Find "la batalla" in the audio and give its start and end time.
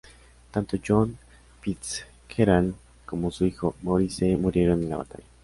4.89-5.23